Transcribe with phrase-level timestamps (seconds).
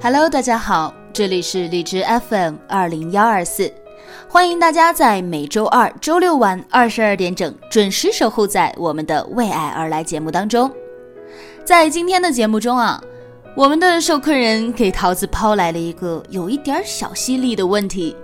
[0.00, 3.68] Hello，大家好，这里是荔枝 FM 二零幺二四，
[4.28, 10.70] 欢迎大家在每周二、周六晚二十二点整准时守候在我们的为爱而来节目当中。
[11.64, 13.02] 在今天的节目中啊，
[13.56, 18.16] 我们的受困人给桃子抛来了一个有一点小犀利的问题，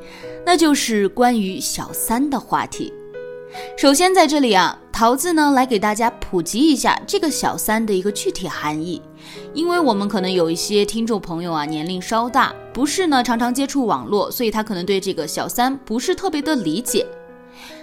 [0.46, 2.94] 那就是关于小三的话题。
[3.76, 9.02] 首先在这里啊，桃子呢来给大家普及一下这个小三的一个具体含义。
[9.52, 17.04] 因为我们可能有一些听众朋友啊，年龄稍大，不是呢常常接触网络，所以他可能对这个小三不是特别的理解。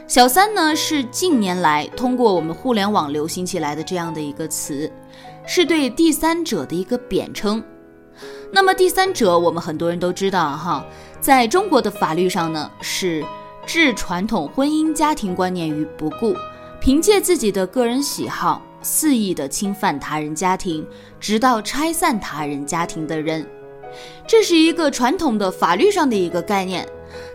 [0.08, 4.90] 小三呢是近年来通过我们互联网流行起来的这样的一个词，
[5.46, 7.62] 是对第三者的一个贬称。
[8.54, 10.86] 那么第三者，我们很多人都知道哈，
[11.20, 13.22] 在中国的法律上呢，是
[13.66, 16.34] 置传统婚姻家庭观念于不顾，
[16.82, 18.60] 凭借自己的个人喜好。
[18.82, 20.84] 肆意的侵犯他人家庭，
[21.20, 23.48] 直到拆散他人家庭的人，
[24.26, 26.84] 这是一个传统的法律上的一个概念。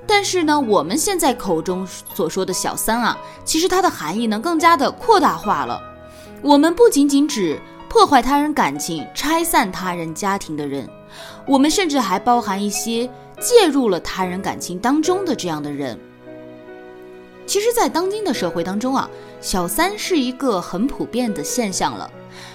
[0.04, 5.80] 但是呢，我们现在口中所说的小三啊，其实它的含义呢更加的扩大化了。
[6.42, 10.88] 我们不仅仅指破坏他人感情、拆散他人家庭的人，
[11.46, 13.08] 我们甚至还包含一些
[13.38, 15.96] 介入了他人感情当中的这样的人。
[17.46, 19.08] 其实，在当今的社会当中啊，
[19.40, 22.10] 小三是一个很普遍的现象了，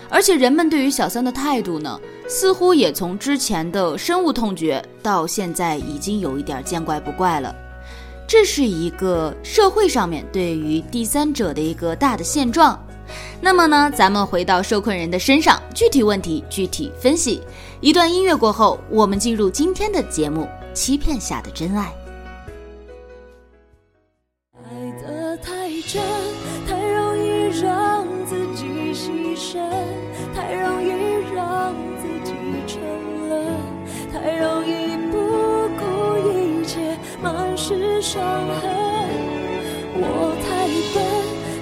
[0.10, 7.56] 而且人们对于小三的态度呢，似乎也从之前的深恶痛绝，到现在已经有一点见怪不怪了。
[8.28, 12.78] 这是一个社会上面对于第三者的一个大的现状。
[13.42, 17.42] 那么呢，咱们回到受困人的身上，具体问题具体分析。
[17.80, 20.44] 一段音乐过后，我们进入今天的节目
[20.74, 21.94] 《欺骗下的真爱》。
[25.94, 26.02] 真
[26.66, 29.60] 太容易让自己牺牲
[30.34, 30.90] 太容易
[31.36, 32.32] 让自己
[32.66, 32.80] 沉
[33.28, 33.58] 沦
[34.14, 38.72] 太容易不顾一切满是伤痕
[39.94, 41.04] 我太笨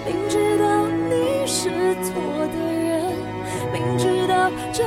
[0.06, 2.14] 明知道你是错
[2.54, 2.90] 的人。
[3.74, 4.86] 明知道这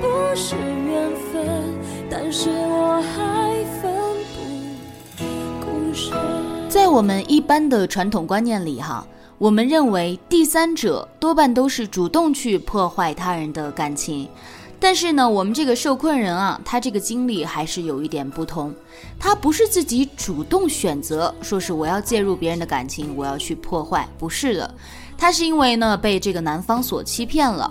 [0.00, 1.78] 不是缘分
[2.10, 2.50] 但是
[6.70, 9.04] 在我们一般的传统观念里，哈，
[9.38, 14.28] 我们认为第三者多半都是主动去破坏他人的感情。
[14.78, 18.72] 但是呢，我们这个受困人啊，他这个经历还是有一点不同。
[19.18, 24.72] 他不是自己主动选择，说是我要介入别人的感情，我要去破坏，不是的。
[25.18, 27.68] 他是因为呢被这个男方所欺骗了。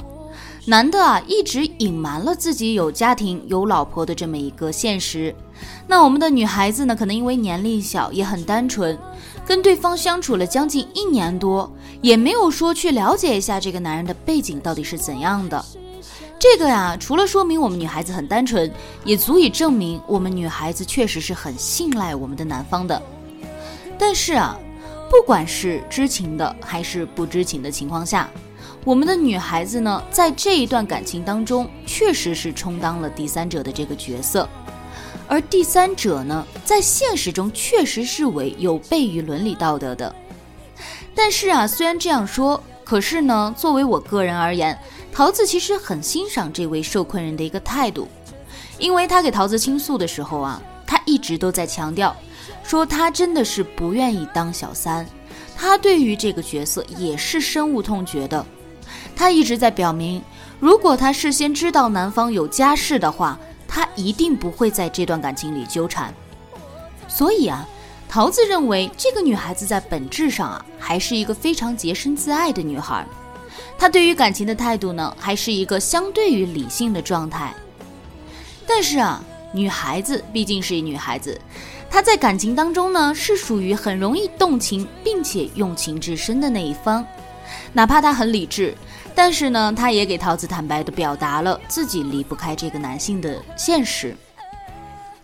[0.66, 5.34] 男的啊，一直隐瞒了自己有家庭、有老婆的这么一个现实。
[5.88, 8.98] 那我们的女孩子呢，可能因为年龄小，也很单纯，
[9.46, 11.72] 跟对方相处了将近一年多，
[12.02, 15.64] 也没有说去了解一下这个男人的背景到底是怎样的。
[16.38, 18.72] 这个呀，除了说明我们女孩子很单纯，
[19.04, 23.02] 也足以证明我们女孩子确实是很信赖我们的男方的。
[23.98, 24.58] 但是啊，
[25.10, 28.30] 不管是知情的还是不知情的情况下，
[28.86, 34.48] 我们的女孩子呢，在这一段感情当中，确实是充当了第三者的这个角色。
[35.28, 40.16] 而第三者呢，在现实中确实是为有悖于伦理道德的。
[41.14, 44.80] 但是啊，虽然这样说，可是呢，作为我个人而言，
[45.12, 48.08] 桃子其实很欣赏这位受困人的一个态度，
[48.80, 52.16] 因为他给桃子倾诉的时候啊，他一直都在强调，
[52.64, 55.06] 说他真的是不愿意当小三，
[55.56, 58.44] 他对于这个角色也是深恶痛绝的。
[59.20, 60.22] 他一直在表明，
[60.62, 63.38] 如果他事先知道男方有家室的话，
[63.68, 66.14] 他一定不会在这段感情里纠缠。
[67.10, 67.68] 所以啊，
[68.08, 73.06] 桃子认为这个女孩子在本质上啊，还是一个非常洁身自爱的女孩。
[73.78, 77.54] 她对于感情的态度呢，还是一个相对于理性的状态。
[78.66, 79.22] 但是啊，
[79.52, 81.38] 女孩子毕竟是女孩子，
[81.90, 87.06] 她在感情当中呢，是属于很容易动情，并且用情至深的那一方。
[87.74, 88.76] 哪怕他很理智，
[89.14, 94.16] 但是呢，他也给桃子坦白的表达了自己离不开这个男性的现实。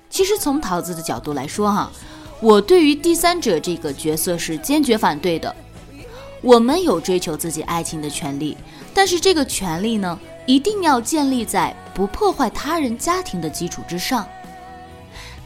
[0.09, 1.91] 其实从桃子的角度来说，哈，
[2.39, 5.55] 我对于第三者这个角色是坚决反对的。
[6.41, 8.55] 我们有追求自己爱情的权利，
[8.93, 14.27] 但是这个权利呢，一定要建立在不破坏他人家庭的基础之上。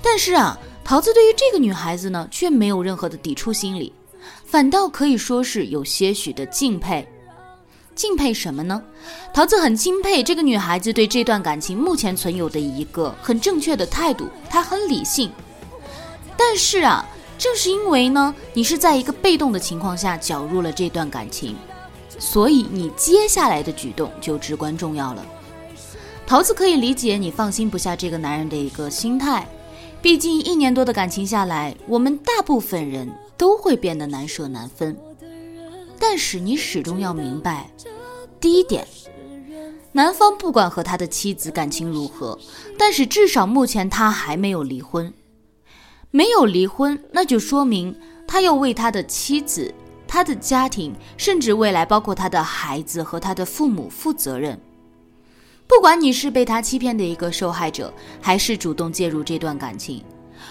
[0.01, 0.57] 但是啊。
[0.81, 3.93] 桃子对于这个女孩子呢，却没有任何的抵触心理，
[4.45, 7.07] 反倒可以说是有些许的敬佩。
[7.95, 8.81] 敬佩什么呢？
[9.33, 15.29] 桃子很钦佩这个女孩子对这段感情目前存有的一个很正确的态度，她很理性。
[16.37, 17.05] 但是啊，
[17.37, 21.57] 正是因为呢，你是在一个被动的情况下搅入了这段感情，
[22.17, 25.25] 所以你接下来的举动就至关重要了。
[26.25, 29.45] 桃子可以理解你放心不下这个男人的一个心态。
[30.01, 34.95] 毕竟一年多的感情下来，我们大部分人都会变得难舍难分。
[35.97, 37.71] 但是你始终要明白，
[38.39, 38.85] 第一点，
[39.93, 42.37] 男方不管和他的妻子感情如何，
[42.77, 45.13] 但是至少目前他还没有离婚。
[46.11, 47.95] 没有离婚，那就说明
[48.27, 49.73] 他要为他的妻子、
[50.05, 54.59] 他的家庭，甚至未来包括他的孩子和他的父母负责任。
[55.65, 60.03] 不管你是被他欺骗的一个受害者，还是主动介入这段感情，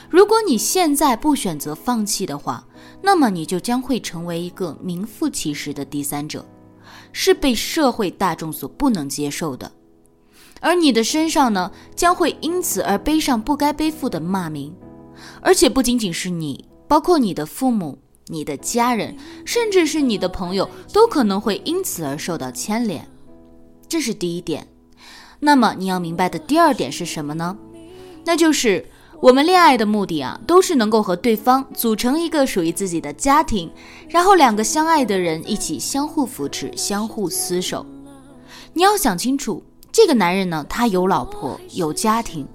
[0.08, 2.64] 如果你现在不选择放弃的话，
[3.00, 6.44] 那么你就将会成为一个名副其实的第三者，
[7.12, 9.70] 是被社会大众所不能接受的。
[10.60, 14.74] 而你的身上呢，将会因此而背上不该背负的骂名，
[15.40, 17.96] 而且不仅仅是你，包括你的父母、
[18.26, 23.06] 你的家人，甚至是你的朋友，都可能会因此而受到牵连。
[23.88, 24.66] 这是第一点。
[25.38, 27.56] 那么你要明白的第二点是什么呢？
[28.24, 28.84] 那就是
[29.20, 33.69] 我们恋爱的目的啊，都是能够和对方组成一个属于自己的家庭，
[34.09, 37.85] 然后两个相爱的人一起相互扶持、相互厮守。
[38.73, 39.61] 你要想清楚，
[39.91, 42.47] 这个男人呢，他有老婆有家庭，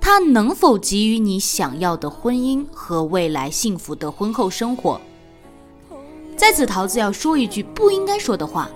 [0.00, 5.00] 他能否给予你想要的婚姻和未来幸福的婚后生活？
[6.36, 8.68] 在此，桃子要说一句不应该说的话。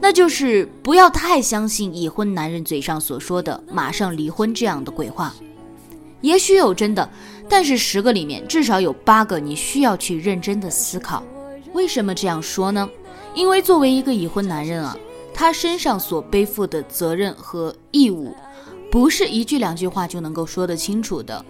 [0.00, 5.34] 那就是不要太相信已婚男人嘴上所说的“马上离婚”这样的鬼话，
[6.20, 7.08] 也许有真的，
[7.48, 11.22] 但是十个里面至少有八个你需要去认真的思考。
[11.72, 12.88] 为什么这样说呢？
[13.34, 14.96] 因为作为一个已婚男人啊，
[15.32, 18.34] 他身上所背负的责任和义务，
[18.90, 21.44] 不是一句两句话就能够说得清楚的。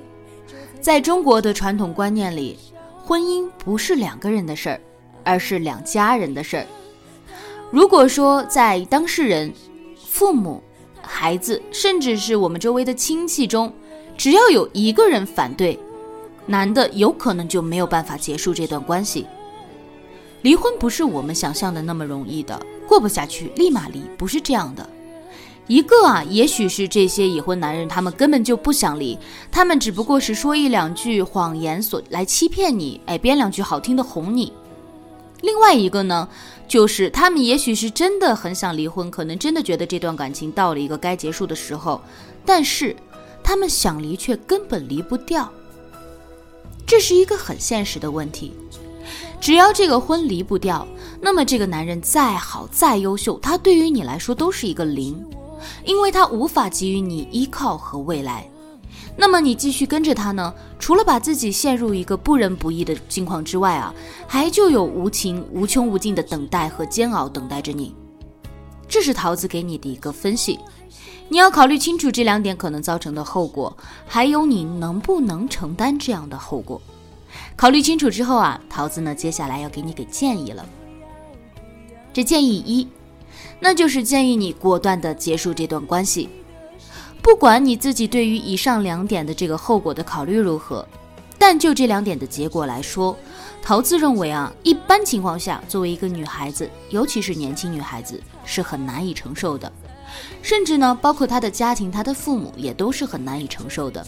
[0.80, 2.58] 在中国的传统观念里，
[3.04, 4.80] 婚姻不是两个人的事儿，
[5.24, 6.66] 而是两家人的事儿。
[7.70, 9.52] 如果说在当事人、
[9.96, 10.62] 父母、
[11.08, 13.72] 孩子，甚至是我们周围的亲戚中，
[14.16, 15.78] 只要有一个人反对，
[16.44, 19.26] 男的有可能就没有办法结束这段关系。
[20.42, 24.88] 离婚不是我们想象的那么容易的，过不下去立马离，不是这样的。
[25.66, 29.18] 一个啊，也许是这些已婚男人，他们根本就不想离，
[29.50, 34.52] 他们只不过是说一两句谎言所来欺骗你，哎，编两句好听的哄你。
[35.40, 36.28] 另外一个呢，
[36.66, 42.00] 就是他们也许是真的很想离婚，可能真的觉得这段感情到了一个该结束的时候，
[42.44, 42.94] 但是
[43.42, 45.50] 他们想离却根本离不掉。
[46.86, 48.52] 这是一个很现实的问题。
[49.40, 50.86] 只要这个婚离不掉，
[51.20, 55.24] 那么这个男人再好再优秀，他对于你来说都是一个零，
[55.84, 58.50] 因为他无法给予你依靠和未来。
[59.20, 60.54] 那么你继续跟着他呢？
[60.78, 63.92] 除了把自己陷入一个不仁不义的境况之外啊，
[64.28, 67.92] 还就有无情无穷无尽的等待和煎熬等待着你。
[68.86, 70.56] 这是桃子给你的一个分析，
[71.28, 76.80] 你要考虑清楚这两点可能造成的后果，还有你能不能承担这样的后果。
[77.56, 80.64] 考虑清楚之后啊，桃子呢接下来要给你给建议了。
[82.12, 82.86] 这建议一，
[83.58, 86.28] 那就是建议你果断的结束这段关系。
[87.20, 90.86] 不管你自己对于以上两点的这个后果的考虑如何，
[91.38, 93.16] 但就这两点的结果来说，
[93.62, 99.70] 桃子认为啊，一般情况下，作为一个女孩子，尤其是年轻女孩子，是很难以承受的，
[100.40, 104.06] 甚至呢，包括她的家庭、她的父母也都是很难以承受的。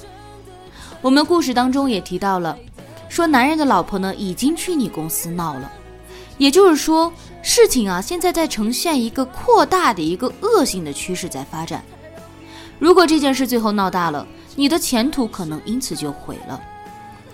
[1.03, 2.57] 我们故事当中也提到了，
[3.09, 5.71] 说男人的老婆呢已经去你公司闹了，
[6.39, 7.13] 也就是说，
[7.43, 11.85] 事情啊现在在呈现一个扩大的一个恶性的趋势在发展。
[12.81, 16.61] 如果这件事最后闹大了，你的前途可能因此就毁了，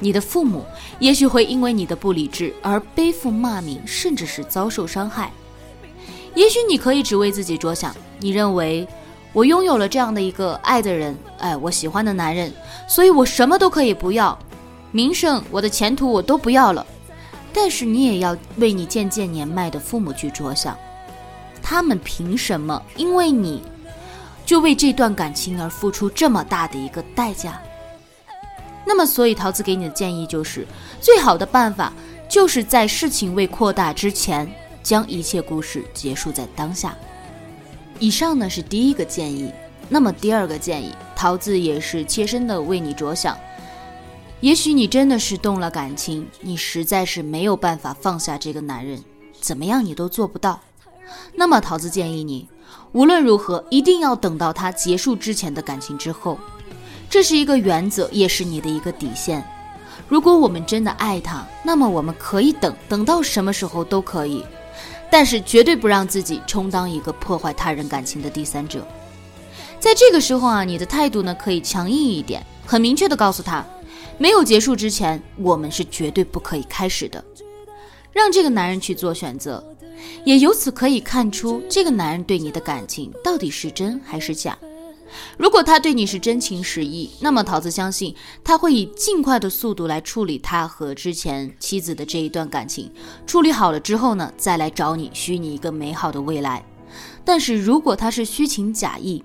[0.00, 0.66] 你的父母
[0.98, 5.30] 也许会因为你的不理智而背负骂名，甚至是遭受伤害。
[6.34, 8.86] 也许你可以只为自己着想，你认为
[9.32, 12.52] 我拥有了这样的一个爱的人，哎，我喜欢的男人，
[12.88, 14.36] 所以我什么都可以不要。
[14.90, 16.84] 名声、我的前途我都不要了。
[17.52, 20.76] 但是你也要为你渐渐年迈的父母去着想，
[21.62, 23.62] 他们凭什么因为你
[24.46, 27.60] 就为这段感情而付出这么大的一个代价？
[28.86, 30.64] 那么，所以桃子给你的建议就是，
[31.00, 31.92] 最好的办法
[32.28, 34.48] 就是在事情未扩大之前，
[34.80, 36.96] 将一切故事结束在当下。
[37.98, 39.52] 以上呢是第一个建议。
[39.88, 43.36] 那么第二个建议，桃子也是切身的为你着想。
[44.40, 49.02] 也许你真的是动了感情，你实在是没有办法放下这个男人，
[49.40, 50.60] 怎么样你都做不到。
[51.34, 52.48] 那么桃子建议你，
[52.92, 56.38] 无论如何一定要等到他结束之前的感情之后，
[57.08, 59.44] 这是一个原则，也是你的一个底线。
[60.08, 64.44] 如果我们真的爱他，那么我们可以等，等到什么时候都可以，
[65.10, 68.86] 但是绝对不让自己充当一个破坏他人感情的第三者。
[69.78, 73.64] 在这个时候啊，你的态度呢可以强硬一点，很明确的告诉他。
[74.18, 77.22] 没有结束之前，我们是绝对不可以开始的。
[78.12, 79.62] 让这个男人去做选择，
[80.24, 84.56] 也由此可以看出这个男人对你的感情到底是真还是假。
[85.38, 92.90] 如果他对你是真情实意，那么桃子相信他会以尽快的速度来处理他和之前妻子的这一段感情。
[93.26, 96.64] 处理好了之后呢，再来找你，许你一个美好的未来。
[97.24, 99.22] 但是如果他是虚情假意，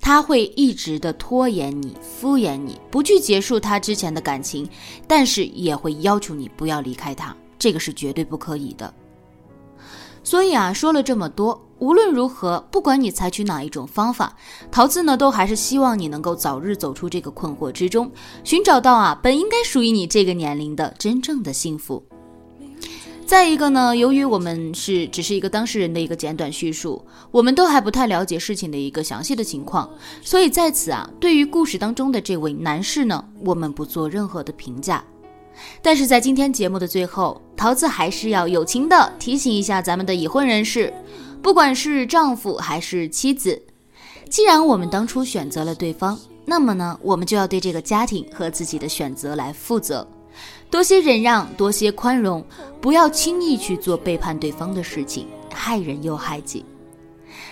[0.00, 4.68] 他会一直的拖延你、敷衍你，不去结束他之前的感情，
[5.06, 8.92] 但是也会要求你不要离开他，这个是绝对不可以的。
[10.22, 14.36] 所以啊，说了这么多，无论如何，不管你采取哪一种方法，
[14.70, 18.10] 桃子呢都还是希望你能够早日走出这个困惑之中，
[18.44, 22.02] 寻找到啊本应该属于你这个年龄的真正的幸福。
[23.24, 29.88] 再一个呢，由于我们是只是一个当事人的一个简短叙述，我们都还不太了解事情的一个详细的情况，
[30.20, 35.04] 所以在此啊，对于故事当中的这位男士呢，我们不做任何的评价。
[35.82, 40.92] 但是在今天节目的最后，桃子还是要友情的提醒一下咱们的已婚人士，
[41.42, 43.62] 不管是丈夫还是妻子，
[44.28, 50.06] 既然我们当初选择了对方，那么呢，我们就要对这个家庭和自己的选择来负责。
[50.70, 52.44] 多些忍让，多些宽容，
[52.80, 56.64] 不要轻易去做背叛对方的事情，害人又害己。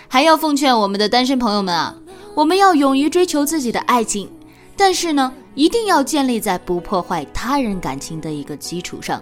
[0.07, 1.97] 还要奉劝我们的单身朋友们啊，
[2.35, 4.31] 我们要勇于追求自己的爱情，
[4.77, 9.21] 但是呢，一定要建立在不破坏他人感情的一个基础上，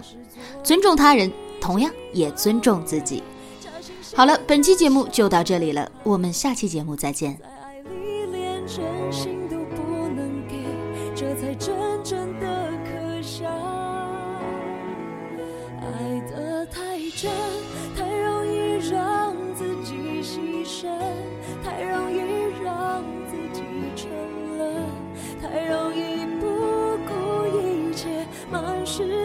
[0.63, 3.23] 尊重他人，同样也尊重自己。
[4.15, 7.35] 好了，本期节目就到这里了，我们下期节目再见。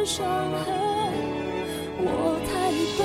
[0.04, 0.26] 伤
[0.64, 0.74] 痕。
[2.04, 2.50] 我太
[2.98, 3.00] 笨，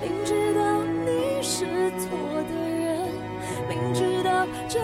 [0.00, 0.60] 明知道
[1.04, 1.66] 你是
[2.00, 2.08] 错
[2.48, 2.82] 的人，
[3.68, 4.80] 明知道这，